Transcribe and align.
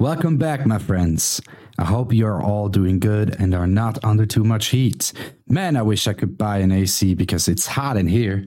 Welcome 0.00 0.36
back, 0.36 0.64
my 0.64 0.78
friends. 0.78 1.40
I 1.76 1.84
hope 1.84 2.12
you 2.12 2.24
are 2.24 2.40
all 2.40 2.68
doing 2.68 3.00
good 3.00 3.34
and 3.40 3.52
are 3.52 3.66
not 3.66 3.98
under 4.04 4.26
too 4.26 4.44
much 4.44 4.68
heat. 4.68 5.12
Man, 5.48 5.76
I 5.76 5.82
wish 5.82 6.06
I 6.06 6.12
could 6.12 6.38
buy 6.38 6.58
an 6.58 6.70
AC 6.70 7.14
because 7.14 7.48
it's 7.48 7.66
hot 7.66 7.96
in 7.96 8.06
here. 8.06 8.46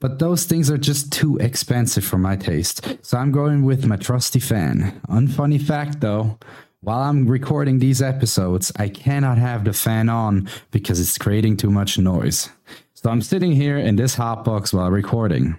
But 0.00 0.20
those 0.20 0.44
things 0.44 0.70
are 0.70 0.78
just 0.78 1.12
too 1.12 1.36
expensive 1.36 2.02
for 2.02 2.16
my 2.16 2.36
taste, 2.36 2.96
so 3.02 3.18
I'm 3.18 3.30
going 3.30 3.62
with 3.62 3.84
my 3.84 3.96
trusty 3.96 4.40
fan. 4.40 4.98
Unfunny 5.10 5.60
fact 5.60 6.00
though, 6.00 6.38
while 6.80 7.00
I'm 7.00 7.26
recording 7.26 7.78
these 7.78 8.00
episodes, 8.00 8.72
I 8.76 8.88
cannot 8.88 9.36
have 9.36 9.64
the 9.64 9.74
fan 9.74 10.08
on 10.08 10.48
because 10.70 10.98
it's 10.98 11.18
creating 11.18 11.58
too 11.58 11.70
much 11.70 11.98
noise. 11.98 12.48
So 12.94 13.10
I'm 13.10 13.20
sitting 13.20 13.52
here 13.52 13.76
in 13.76 13.96
this 13.96 14.16
hotbox 14.16 14.72
while 14.72 14.90
recording. 14.90 15.58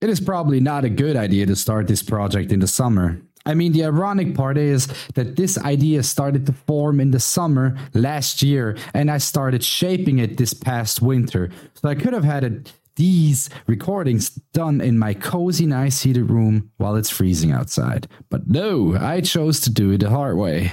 It 0.00 0.10
is 0.10 0.20
probably 0.20 0.60
not 0.60 0.84
a 0.84 0.88
good 0.90 1.16
idea 1.16 1.46
to 1.46 1.56
start 1.56 1.88
this 1.88 2.02
project 2.04 2.52
in 2.52 2.60
the 2.60 2.68
summer. 2.68 3.20
I 3.48 3.54
mean, 3.54 3.72
the 3.72 3.84
ironic 3.84 4.34
part 4.34 4.58
is 4.58 4.86
that 5.14 5.36
this 5.36 5.56
idea 5.58 6.02
started 6.02 6.46
to 6.46 6.52
form 6.52 7.00
in 7.00 7.10
the 7.10 7.18
summer 7.18 7.76
last 7.94 8.42
year, 8.42 8.76
and 8.92 9.10
I 9.10 9.18
started 9.18 9.64
shaping 9.64 10.18
it 10.18 10.36
this 10.36 10.52
past 10.52 11.00
winter. 11.00 11.50
So 11.74 11.88
I 11.88 11.94
could 11.94 12.12
have 12.12 12.24
had 12.24 12.44
it 12.44 12.72
these 12.96 13.48
recordings 13.66 14.30
done 14.52 14.80
in 14.80 14.98
my 14.98 15.14
cozy, 15.14 15.66
nice 15.66 16.02
heated 16.02 16.28
room 16.28 16.70
while 16.78 16.96
it's 16.96 17.08
freezing 17.08 17.52
outside. 17.52 18.08
But 18.28 18.48
no, 18.48 18.96
I 18.96 19.20
chose 19.20 19.60
to 19.60 19.70
do 19.70 19.92
it 19.92 19.98
the 19.98 20.10
hard 20.10 20.36
way. 20.36 20.72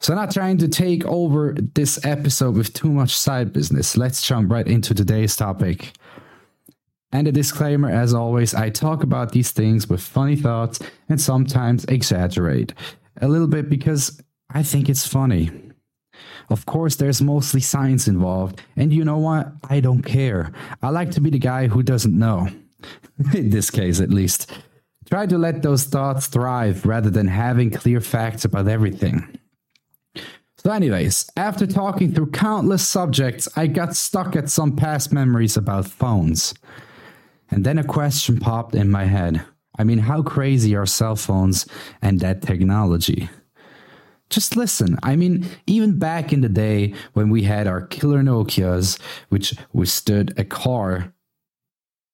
So, 0.00 0.14
not 0.16 0.32
trying 0.32 0.58
to 0.58 0.68
take 0.68 1.04
over 1.04 1.54
this 1.74 2.04
episode 2.04 2.56
with 2.56 2.72
too 2.72 2.90
much 2.90 3.16
side 3.16 3.52
business, 3.52 3.96
let's 3.96 4.26
jump 4.26 4.50
right 4.50 4.66
into 4.66 4.94
today's 4.94 5.36
topic. 5.36 5.92
And 7.12 7.28
a 7.28 7.32
disclaimer 7.32 7.90
as 7.90 8.14
always, 8.14 8.54
I 8.54 8.70
talk 8.70 9.02
about 9.02 9.32
these 9.32 9.52
things 9.52 9.88
with 9.88 10.00
funny 10.00 10.36
thoughts 10.36 10.80
and 11.08 11.20
sometimes 11.20 11.84
exaggerate 11.84 12.72
a 13.20 13.28
little 13.28 13.46
bit 13.46 13.68
because 13.68 14.20
I 14.50 14.62
think 14.62 14.88
it's 14.88 15.06
funny. 15.06 15.50
Of 16.48 16.66
course, 16.66 16.96
there's 16.96 17.22
mostly 17.22 17.60
science 17.60 18.08
involved, 18.08 18.60
and 18.76 18.92
you 18.92 19.04
know 19.04 19.18
what? 19.18 19.52
I 19.68 19.80
don't 19.80 20.02
care. 20.02 20.52
I 20.82 20.90
like 20.90 21.10
to 21.12 21.20
be 21.20 21.30
the 21.30 21.38
guy 21.38 21.68
who 21.68 21.82
doesn't 21.82 22.18
know. 22.18 22.48
In 23.34 23.50
this 23.50 23.70
case, 23.70 24.00
at 24.00 24.10
least. 24.10 24.50
Try 25.08 25.26
to 25.26 25.38
let 25.38 25.62
those 25.62 25.84
thoughts 25.84 26.26
thrive 26.26 26.86
rather 26.86 27.10
than 27.10 27.28
having 27.28 27.70
clear 27.70 28.00
facts 28.00 28.44
about 28.44 28.68
everything. 28.68 29.38
So, 30.56 30.70
anyways, 30.70 31.28
after 31.36 31.66
talking 31.66 32.12
through 32.12 32.30
countless 32.30 32.86
subjects, 32.86 33.48
I 33.56 33.66
got 33.66 33.96
stuck 33.96 34.36
at 34.36 34.48
some 34.48 34.76
past 34.76 35.12
memories 35.12 35.56
about 35.56 35.86
phones. 35.86 36.54
And 37.52 37.66
then 37.66 37.78
a 37.78 37.84
question 37.84 38.40
popped 38.40 38.74
in 38.74 38.90
my 38.90 39.04
head. 39.04 39.44
I 39.78 39.84
mean, 39.84 39.98
how 39.98 40.22
crazy 40.22 40.74
are 40.74 40.86
cell 40.86 41.16
phones 41.16 41.66
and 42.00 42.18
that 42.20 42.40
technology? 42.40 43.28
Just 44.30 44.56
listen. 44.56 44.98
I 45.02 45.16
mean, 45.16 45.46
even 45.66 45.98
back 45.98 46.32
in 46.32 46.40
the 46.40 46.48
day 46.48 46.94
when 47.12 47.28
we 47.28 47.42
had 47.42 47.66
our 47.66 47.82
killer 47.82 48.22
Nokias, 48.22 48.98
which 49.28 49.54
withstood 49.74 50.32
a 50.38 50.44
car, 50.44 51.12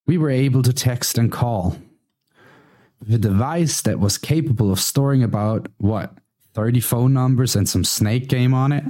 we 0.05 0.17
were 0.17 0.29
able 0.29 0.61
to 0.61 0.73
text 0.73 1.17
and 1.17 1.31
call. 1.31 1.77
The 3.01 3.17
device 3.17 3.79
that 3.83 4.01
was 4.01 4.17
capable 4.17 4.73
of 4.73 4.79
storing 4.81 5.23
about, 5.23 5.69
what, 5.77 6.17
30 6.53 6.81
phone 6.81 7.13
numbers 7.13 7.55
and 7.55 7.69
some 7.69 7.85
snake 7.85 8.27
game 8.27 8.53
on 8.53 8.73
it? 8.73 8.83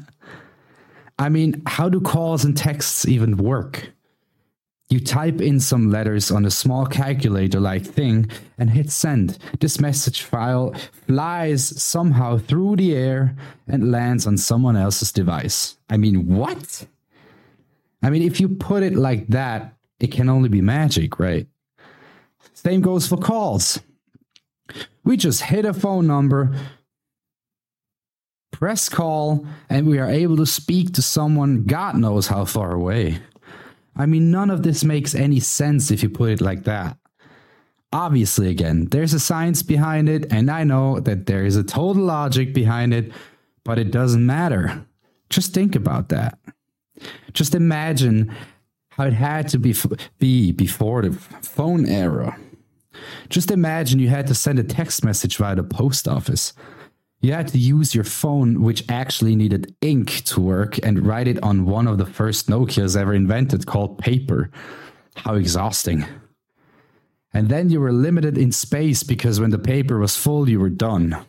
I 1.19 1.29
mean, 1.29 1.61
how 1.67 1.89
do 1.89 2.01
calls 2.01 2.43
and 2.43 2.57
texts 2.57 3.07
even 3.07 3.37
work? 3.37 3.91
You 4.89 4.99
type 4.99 5.39
in 5.39 5.59
some 5.59 5.91
letters 5.91 6.31
on 6.31 6.45
a 6.45 6.51
small 6.51 6.87
calculator 6.87 7.59
like 7.59 7.85
thing 7.85 8.29
and 8.57 8.71
hit 8.71 8.89
send. 8.89 9.37
This 9.59 9.79
message 9.79 10.23
file 10.23 10.73
flies 11.05 11.81
somehow 11.81 12.39
through 12.39 12.77
the 12.77 12.95
air 12.95 13.35
and 13.67 13.91
lands 13.91 14.25
on 14.25 14.37
someone 14.37 14.75
else's 14.75 15.11
device. 15.11 15.77
I 15.91 15.97
mean, 15.97 16.25
what? 16.27 16.87
I 18.01 18.09
mean, 18.09 18.23
if 18.23 18.39
you 18.39 18.49
put 18.49 18.81
it 18.81 18.95
like 18.95 19.27
that, 19.27 19.75
it 19.99 20.11
can 20.11 20.27
only 20.27 20.49
be 20.49 20.61
magic, 20.61 21.19
right? 21.19 21.45
Same 22.53 22.81
goes 22.81 23.05
for 23.05 23.17
calls. 23.17 23.79
We 25.03 25.17
just 25.17 25.41
hit 25.43 25.65
a 25.65 25.73
phone 25.73 26.07
number, 26.07 26.55
press 28.51 28.89
call, 28.89 29.45
and 29.69 29.87
we 29.87 29.99
are 29.99 30.09
able 30.09 30.37
to 30.37 30.45
speak 30.47 30.93
to 30.93 31.01
someone 31.03 31.65
God 31.65 31.95
knows 31.95 32.27
how 32.27 32.45
far 32.45 32.73
away. 32.73 33.19
I 33.95 34.05
mean, 34.05 34.31
none 34.31 34.49
of 34.49 34.63
this 34.63 34.83
makes 34.83 35.13
any 35.13 35.39
sense 35.39 35.91
if 35.91 36.03
you 36.03 36.09
put 36.09 36.31
it 36.31 36.41
like 36.41 36.63
that. 36.63 36.97
Obviously, 37.91 38.49
again, 38.49 38.85
there's 38.91 39.13
a 39.13 39.19
science 39.19 39.63
behind 39.63 40.09
it, 40.09 40.31
and 40.31 40.49
I 40.49 40.63
know 40.63 40.99
that 40.99 41.25
there 41.25 41.43
is 41.43 41.55
a 41.55 41.63
total 41.63 42.03
logic 42.03 42.53
behind 42.53 42.93
it, 42.93 43.11
but 43.63 43.79
it 43.79 43.91
doesn't 43.91 44.25
matter. 44.25 44.85
Just 45.29 45.53
think 45.53 45.75
about 45.75 46.09
that. 46.09 46.37
Just 47.33 47.55
imagine 47.55 48.33
how 48.89 49.05
it 49.05 49.13
had 49.13 49.47
to 49.49 49.57
be, 49.57 49.73
be 50.19 50.51
before 50.51 51.01
the 51.01 51.13
phone 51.13 51.87
era. 51.87 52.37
Just 53.29 53.49
imagine 53.49 53.99
you 53.99 54.09
had 54.09 54.27
to 54.27 54.35
send 54.35 54.59
a 54.59 54.63
text 54.63 55.03
message 55.03 55.37
via 55.37 55.55
the 55.55 55.63
post 55.63 56.07
office. 56.07 56.53
You 57.21 57.33
had 57.33 57.49
to 57.49 57.57
use 57.57 57.93
your 57.93 58.05
phone, 58.05 58.61
which 58.61 58.83
actually 58.87 59.35
needed 59.35 59.75
ink 59.81 60.23
to 60.25 60.39
work, 60.39 60.79
and 60.85 61.05
write 61.05 61.27
it 61.27 61.41
on 61.43 61.65
one 61.65 61.87
of 61.87 61.97
the 61.97 62.05
first 62.05 62.47
Nokias 62.47 62.95
ever 62.95 63.13
invented 63.13 63.65
called 63.65 63.97
paper. 63.97 64.49
How 65.15 65.35
exhausting. 65.35 66.05
And 67.33 67.49
then 67.49 67.69
you 67.69 67.81
were 67.81 67.91
limited 67.91 68.37
in 68.37 68.51
space 68.53 69.03
because 69.03 69.39
when 69.39 69.49
the 69.49 69.59
paper 69.59 69.99
was 69.99 70.15
full, 70.15 70.49
you 70.49 70.59
were 70.59 70.69
done. 70.69 71.25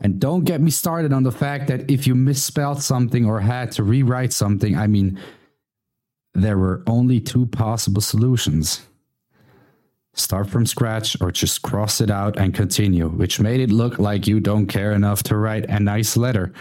And 0.00 0.20
don't 0.20 0.44
get 0.44 0.60
me 0.60 0.70
started 0.70 1.12
on 1.12 1.24
the 1.24 1.32
fact 1.32 1.66
that 1.68 1.90
if 1.90 2.06
you 2.06 2.14
misspelled 2.14 2.82
something 2.82 3.26
or 3.26 3.40
had 3.40 3.72
to 3.72 3.82
rewrite 3.82 4.32
something, 4.32 4.76
I 4.76 4.86
mean, 4.86 5.18
there 6.32 6.58
were 6.58 6.82
only 6.86 7.20
two 7.20 7.46
possible 7.46 8.00
solutions 8.00 8.82
start 10.14 10.48
from 10.48 10.64
scratch 10.64 11.16
or 11.20 11.30
just 11.30 11.62
cross 11.62 12.00
it 12.00 12.10
out 12.10 12.38
and 12.38 12.54
continue, 12.54 13.08
which 13.08 13.40
made 13.40 13.60
it 13.60 13.70
look 13.70 13.98
like 13.98 14.26
you 14.26 14.40
don't 14.40 14.66
care 14.66 14.92
enough 14.92 15.22
to 15.24 15.36
write 15.36 15.66
a 15.66 15.80
nice 15.80 16.16
letter. 16.16 16.52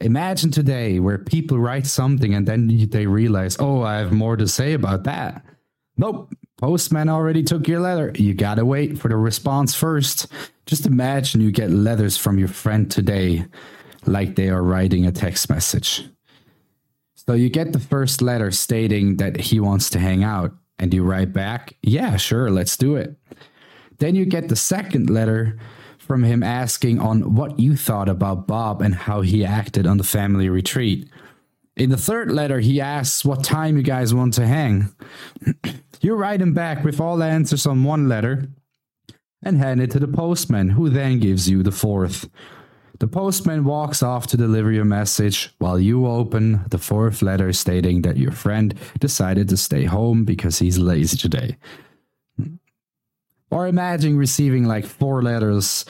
Imagine 0.00 0.50
today 0.50 0.98
where 0.98 1.18
people 1.18 1.58
write 1.58 1.86
something 1.86 2.34
and 2.34 2.46
then 2.46 2.88
they 2.90 3.06
realize, 3.06 3.56
oh, 3.60 3.82
I 3.82 3.98
have 3.98 4.12
more 4.12 4.36
to 4.36 4.48
say 4.48 4.72
about 4.72 5.04
that. 5.04 5.44
Nope, 5.96 6.32
postman 6.58 7.08
already 7.08 7.42
took 7.42 7.68
your 7.68 7.80
letter. 7.80 8.12
You 8.16 8.34
gotta 8.34 8.64
wait 8.64 8.98
for 8.98 9.08
the 9.08 9.16
response 9.16 9.74
first. 9.74 10.26
Just 10.66 10.86
imagine 10.86 11.40
you 11.40 11.52
get 11.52 11.70
letters 11.70 12.16
from 12.16 12.38
your 12.38 12.48
friend 12.48 12.90
today 12.90 13.44
like 14.06 14.34
they 14.34 14.48
are 14.48 14.62
writing 14.62 15.06
a 15.06 15.12
text 15.12 15.50
message. 15.50 16.08
So 17.14 17.34
you 17.34 17.50
get 17.50 17.72
the 17.72 17.78
first 17.78 18.20
letter 18.20 18.50
stating 18.50 19.18
that 19.18 19.38
he 19.38 19.60
wants 19.60 19.90
to 19.90 20.00
hang 20.00 20.24
out 20.24 20.52
and 20.82 20.92
you 20.92 21.04
write 21.04 21.32
back, 21.32 21.76
yeah, 21.80 22.16
sure, 22.16 22.50
let's 22.50 22.76
do 22.76 22.96
it. 22.96 23.16
Then 23.98 24.16
you 24.16 24.24
get 24.24 24.48
the 24.48 24.56
second 24.56 25.08
letter 25.08 25.56
from 25.96 26.24
him 26.24 26.42
asking 26.42 26.98
on 26.98 27.36
what 27.36 27.60
you 27.60 27.76
thought 27.76 28.08
about 28.08 28.48
Bob 28.48 28.82
and 28.82 28.92
how 28.92 29.20
he 29.20 29.44
acted 29.44 29.86
on 29.86 29.96
the 29.96 30.04
family 30.04 30.48
retreat. 30.48 31.08
In 31.76 31.90
the 31.90 31.96
third 31.96 32.32
letter, 32.32 32.58
he 32.58 32.80
asks 32.80 33.24
what 33.24 33.44
time 33.44 33.76
you 33.76 33.84
guys 33.84 34.12
want 34.12 34.34
to 34.34 34.46
hang. 34.46 34.92
you 36.00 36.14
write 36.14 36.42
him 36.42 36.52
back 36.52 36.82
with 36.82 37.00
all 37.00 37.16
the 37.16 37.26
answers 37.26 37.64
on 37.64 37.84
one 37.84 38.08
letter 38.08 38.48
and 39.40 39.58
hand 39.58 39.80
it 39.80 39.92
to 39.92 40.00
the 40.00 40.08
postman, 40.08 40.70
who 40.70 40.90
then 40.90 41.20
gives 41.20 41.48
you 41.48 41.62
the 41.62 41.70
fourth. 41.70 42.28
The 43.02 43.08
postman 43.08 43.64
walks 43.64 44.00
off 44.00 44.28
to 44.28 44.36
deliver 44.36 44.70
your 44.70 44.84
message 44.84 45.52
while 45.58 45.76
you 45.76 46.06
open 46.06 46.64
the 46.70 46.78
fourth 46.78 47.20
letter 47.20 47.52
stating 47.52 48.02
that 48.02 48.16
your 48.16 48.30
friend 48.30 48.78
decided 49.00 49.48
to 49.48 49.56
stay 49.56 49.86
home 49.86 50.24
because 50.24 50.60
he's 50.60 50.78
lazy 50.78 51.16
today. 51.16 51.56
Or 53.50 53.66
imagine 53.66 54.16
receiving 54.16 54.68
like 54.68 54.86
four 54.86 55.20
letters 55.20 55.84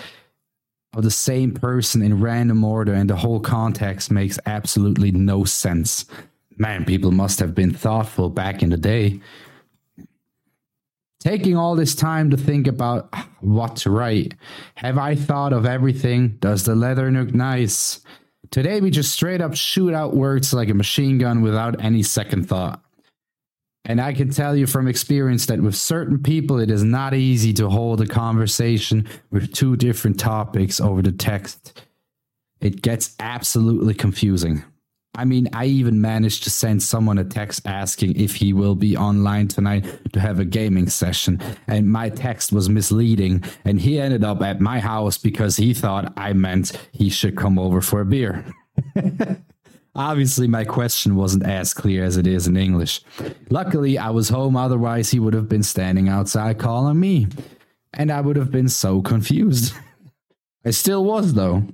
of 0.95 1.03
the 1.03 1.11
same 1.11 1.53
person 1.53 2.01
in 2.01 2.23
random 2.23 2.65
order 2.65 2.95
and 2.95 3.11
the 3.11 3.17
whole 3.17 3.41
context 3.41 4.11
makes 4.11 4.39
absolutely 4.47 5.13
no 5.13 5.45
sense. 5.45 6.07
Man, 6.57 6.87
people 6.87 7.11
must 7.11 7.41
have 7.41 7.55
been 7.55 7.75
thoughtful 7.75 8.31
back 8.31 8.63
in 8.63 8.71
the 8.71 8.79
day 8.79 9.21
taking 11.23 11.57
all 11.57 11.77
this 11.77 11.95
time 11.95 12.31
to 12.31 12.37
think 12.37 12.67
about 12.67 13.15
what 13.41 13.77
to 13.77 13.91
write. 13.91 14.35
Have 14.75 14.99
I 14.99 15.15
thought 15.15 15.53
of 15.53 15.67
everything? 15.67 16.37
Does 16.41 16.65
the 16.65 16.75
leather 16.75 17.11
look 17.11 17.35
nice? 17.35 18.01
Today 18.51 18.81
we 18.81 18.91
just 18.91 19.13
straight 19.13 19.41
up 19.41 19.55
shoot 19.55 19.95
out 19.95 20.15
words 20.15 20.53
like 20.53 20.69
a 20.69 20.75
machine 20.75 21.19
gun 21.19 21.43
without 21.43 21.83
any 21.83 22.03
second 22.03 22.49
thought. 22.49 22.83
And 23.85 24.01
I 24.01 24.13
can 24.13 24.31
tell 24.31 24.55
you 24.55 24.67
from 24.67 24.87
experience 24.87 25.47
that 25.47 25.61
with 25.61 25.75
certain 25.75 26.23
people, 26.23 26.61
it 26.61 26.71
is 26.71 26.85
not 26.85 27.15
easy 27.15 27.53
to 27.55 27.69
hold 27.69 28.01
a 28.01 28.07
conversation 28.07 29.09
with 29.31 29.53
two 29.53 29.77
different 29.77 30.21
topics 30.21 30.81
over 30.81 31.03
the 31.03 31.13
text. 31.13 31.83
It 32.61 32.83
gets 32.83 33.17
absolutely 33.19 33.95
confusing. 33.95 34.65
I 35.15 35.27
mean, 35.27 35.49
I 35.53 35.67
even 35.67 36.01
managed 36.01 36.45
to 36.45 36.51
send 36.51 36.83
someone 36.83 37.19
a 37.19 37.25
text 37.25 37.67
asking 37.67 38.19
if 38.19 38.35
he 38.35 38.55
will 38.55 38.75
be 38.75 38.97
online 38.97 39.47
tonight 39.49 39.85
to 40.15 40.21
have 40.21 40.41
a 40.41 40.45
gaming 40.47 40.89
session. 40.89 41.39
And 41.67 41.93
my 41.93 42.09
text 42.09 42.51
was 42.51 42.71
misleading. 42.71 43.45
And 43.67 43.79
he 43.79 44.01
ended 44.01 44.25
up 44.25 44.41
at 44.41 44.61
my 44.61 44.81
house 44.81 45.19
because 45.19 45.57
he 45.57 45.75
thought 45.75 46.15
I 46.17 46.33
meant 46.33 46.73
he 46.93 47.11
should 47.11 47.37
come 47.37 47.59
over 47.59 47.83
for 47.83 48.01
a 48.01 48.07
beer. 48.07 48.43
Obviously, 49.95 50.49
my 50.49 50.65
question 50.65 51.15
wasn't 51.15 51.45
as 51.45 51.75
clear 51.75 52.05
as 52.05 52.17
it 52.17 52.27
is 52.27 52.47
in 52.47 52.57
English. 52.57 53.03
Luckily, 53.51 53.99
I 53.99 54.09
was 54.09 54.31
home, 54.31 54.57
otherwise, 54.57 55.11
he 55.11 55.21
would 55.21 55.35
have 55.35 55.51
been 55.51 55.63
standing 55.63 56.09
outside 56.09 56.59
calling 56.59 56.99
me. 56.99 57.27
And 57.93 58.11
I 58.11 58.23
would 58.23 58.37
have 58.37 58.51
been 58.51 58.71
so 58.71 59.03
confused. 59.03 59.75
I 60.65 60.71
still 60.71 61.05
was, 61.05 61.35
though. 61.35 61.65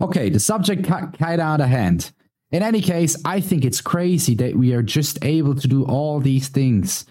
Okay, 0.00 0.30
the 0.30 0.40
subject 0.40 0.84
cut 0.84 1.18
kind 1.18 1.42
out 1.42 1.60
of 1.60 1.68
hand. 1.68 2.12
In 2.50 2.62
any 2.62 2.80
case, 2.80 3.16
I 3.24 3.40
think 3.40 3.64
it's 3.64 3.80
crazy 3.80 4.34
that 4.36 4.56
we 4.56 4.72
are 4.74 4.82
just 4.82 5.18
able 5.24 5.54
to 5.54 5.68
do 5.68 5.84
all 5.84 6.20
these 6.20 6.48
things 6.48 7.06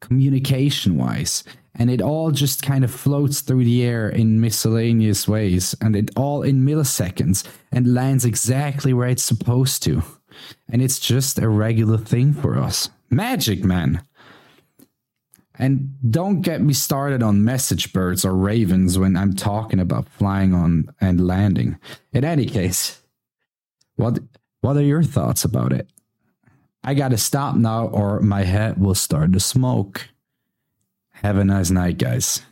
communication 0.00 0.96
wise. 0.96 1.44
And 1.74 1.90
it 1.90 2.02
all 2.02 2.30
just 2.30 2.62
kind 2.62 2.84
of 2.84 2.90
floats 2.90 3.40
through 3.42 3.64
the 3.64 3.84
air 3.84 4.08
in 4.08 4.40
miscellaneous 4.40 5.28
ways, 5.28 5.74
and 5.80 5.94
it 5.94 6.10
all 6.16 6.42
in 6.42 6.64
milliseconds 6.64 7.46
and 7.70 7.94
lands 7.94 8.24
exactly 8.24 8.92
where 8.92 9.08
it's 9.08 9.22
supposed 9.22 9.82
to. 9.84 10.02
And 10.68 10.82
it's 10.82 10.98
just 10.98 11.38
a 11.38 11.48
regular 11.48 11.98
thing 11.98 12.32
for 12.32 12.58
us. 12.58 12.88
Magic, 13.08 13.64
man. 13.64 14.02
And 15.58 15.94
don't 16.10 16.40
get 16.40 16.60
me 16.60 16.72
started 16.72 17.22
on 17.22 17.44
message 17.44 17.92
birds 17.92 18.24
or 18.24 18.34
ravens 18.34 18.98
when 18.98 19.16
I'm 19.16 19.34
talking 19.34 19.78
about 19.78 20.08
flying 20.08 20.54
on 20.54 20.92
and 21.00 21.26
landing. 21.26 21.78
In 22.12 22.24
any 22.24 22.46
case, 22.46 23.00
what 23.96 24.18
what 24.60 24.76
are 24.76 24.82
your 24.82 25.02
thoughts 25.02 25.44
about 25.44 25.72
it? 25.72 25.88
I 26.82 26.94
gotta 26.94 27.18
stop 27.18 27.56
now 27.56 27.86
or 27.86 28.20
my 28.20 28.44
head 28.44 28.78
will 28.78 28.94
start 28.94 29.32
to 29.32 29.40
smoke. 29.40 30.08
Have 31.10 31.36
a 31.36 31.44
nice 31.44 31.70
night, 31.70 31.98
guys. 31.98 32.42